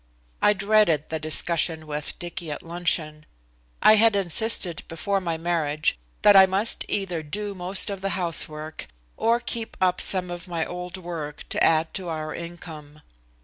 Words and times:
I 0.41 0.53
dreaded 0.53 1.09
the 1.09 1.19
discussion 1.19 1.85
with 1.85 2.17
Dicky 2.17 2.49
at 2.49 2.63
luncheon. 2.63 3.23
I 3.83 3.97
had 3.97 4.15
insisted 4.15 4.81
before 4.87 5.21
my 5.21 5.37
marriage 5.37 5.95
that 6.23 6.35
I 6.35 6.47
must 6.47 6.83
either 6.89 7.21
do 7.21 7.53
most 7.53 7.91
of 7.91 8.01
the 8.01 8.17
housework, 8.17 8.87
or 9.15 9.39
keep 9.39 9.77
up 9.79 10.01
some 10.01 10.31
of 10.31 10.47
my 10.47 10.65
old 10.65 10.97
work 10.97 11.47
to 11.49 11.63
add 11.63 11.93
to 11.93 12.09
our 12.09 12.33
income. 12.33 13.03